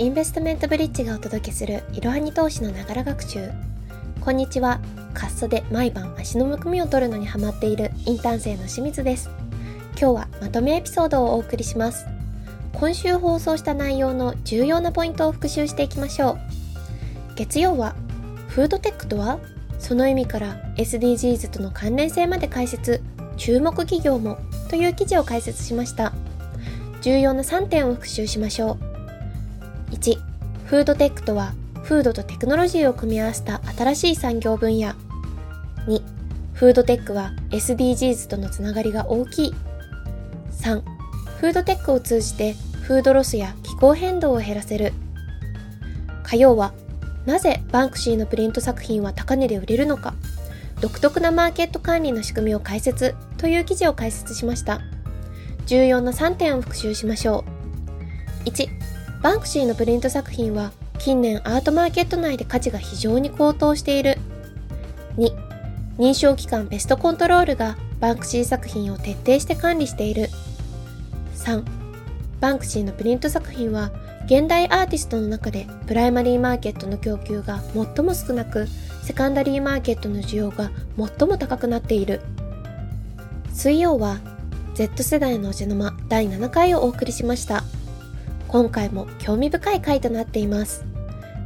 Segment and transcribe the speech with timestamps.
[0.00, 3.50] インベストメントブリッジがお届けするいろはに投資のながら学習。
[4.22, 4.80] こんにちは。
[5.12, 9.28] カッソで毎晩足のむくみを取るのにハマっているインターン生の清水です。
[10.00, 12.06] 今日はまとめエピソードをお送りします。
[12.72, 17.34] 今週放送した内容の重要なポイントを復習していきましょう。
[17.34, 17.94] 月曜は
[18.48, 19.38] フードテックとは？
[19.78, 23.02] その意味から SDGs との関連性まで解説。
[23.36, 24.38] 注目企業も？
[24.70, 26.14] という記事を解説しました。
[27.02, 28.89] 重要な3点を復習しましょう。
[29.90, 30.18] 1
[30.66, 34.92] フードテックとはフードとテクノロジーを組み合わせた新しい産業分野。
[35.86, 36.02] 2
[36.54, 39.54] フードテックは SDGs とのつながりが大きい。
[40.52, 40.82] 3
[41.38, 44.92] フードテックを通じてフードロスや気候変動を減らせる。
[46.22, 46.72] 火曜は
[47.26, 50.14] なぜバンクシーのプリント作品は高値で売れるのか。
[50.80, 54.80] 独特なマーケット管理の仕組みを解説という記事を解説しました。
[55.66, 57.44] 重要な3点を復習しましょ
[58.46, 58.48] う。
[58.48, 58.68] 1
[59.22, 64.16] バンクシーのプリント作品は近年アートマーケット内で価値が非常に高騰している。
[65.16, 65.34] 2
[65.98, 70.30] 認証機関ベストコントロールがバンクシー作品を徹底して管理している。
[71.36, 71.62] 3
[72.40, 73.90] バンクシーのプリント作品は
[74.24, 78.68] 現代アーティストの中でプライマリーマーケットの供給が最も少なく
[79.02, 82.22] セカンダリーマーケットの需要が最も高くなっている。
[83.52, 84.18] 水曜は
[84.74, 87.64] Z 世代のお茶の間第7回をお送りしました。
[88.50, 90.84] 今回も興味深い回となっています。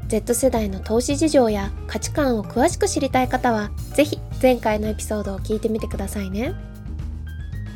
[0.08, 6.54] Z 世代の投資事情や価値観を詳しく知りたい方はぜひ前回のエピソードを聞いてみてくださいね。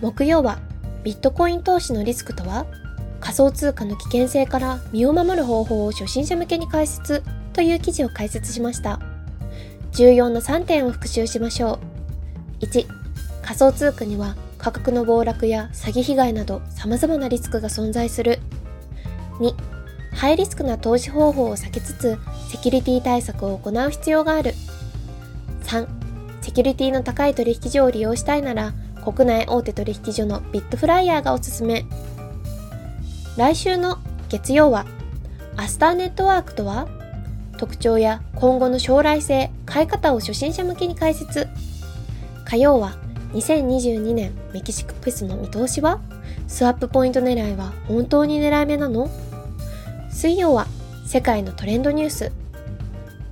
[0.00, 0.60] 木曜は
[1.04, 2.64] ビットコイン投資のリスクとは
[3.20, 8.98] 仮想通貨の危険性から身を守る方法を初心者向けに解説という記事を解説しました。
[9.92, 11.80] 重要な3点を復習しましょ
[12.62, 12.64] う。
[12.64, 12.86] 1
[13.42, 18.38] 仮想通貨には価格の暴落や詐欺被害など様々なリスクが存在する
[19.40, 19.54] 2
[20.12, 22.18] ハイリスクな投資方法を避けつつ
[22.50, 24.54] セキュリティ対策を行う必要がある。
[25.64, 25.86] 3
[26.40, 28.72] セキュリティの高い取引所を利用したいなら
[29.04, 31.84] 国内大手取引所のビットフライヤーがおすすめ。
[33.36, 33.98] 来週の
[34.28, 34.86] 月曜は
[35.56, 36.88] アスターネットワークとは
[37.58, 41.48] 特徴や今後の将来性、買い方を初心者向けに解説。
[42.44, 42.96] 火曜は
[43.34, 46.00] 2022年メキシコフェスの見通しは？
[46.46, 49.10] スワップポイント狙いは本当に狙い目なの？
[50.18, 50.66] 水曜は
[51.06, 52.32] 世界のトレンドニュース。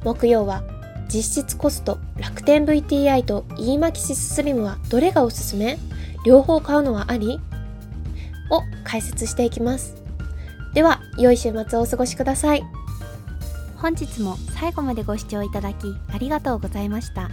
[0.05, 0.63] 木曜は
[1.09, 5.79] 実質コスト楽天 VTI と eMaxis Slim はどれがおすすめ？
[6.25, 7.41] 両方買うのはあり？
[8.51, 9.97] を解説していきます。
[10.75, 12.63] では良い週末をお過ごしください。
[13.79, 17.29] 本日も最後までご視聴いただきありがとうございました。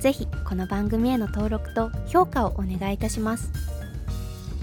[0.00, 3.52] ぜひこの番組への登録と評価をお願いいたします。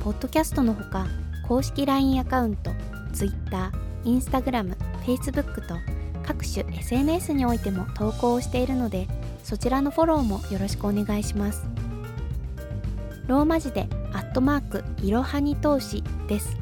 [0.03, 1.07] ポッドキャストのほか
[1.47, 2.71] 公式 LINE アカウント
[3.13, 3.71] Twitter、
[4.03, 4.75] Instagram、
[5.05, 5.75] Facebook と
[6.23, 9.07] 各種 SNS においても投稿をしているので
[9.43, 11.63] そちらのフォローもよろしくお願いします。
[13.27, 16.57] ローマ字でアットマークいろはに投資です。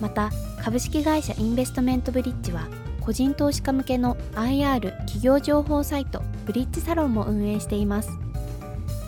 [0.00, 0.30] また
[0.62, 2.68] 株式会社インベストメントブリッジは
[3.00, 8.10] 個人投資家向けの IR 企業情報サイトブリッジサロンも運営しています。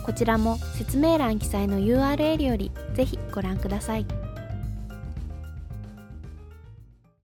[0.03, 4.22] こちらも説明欄記載の URL よりぜひご覧ください。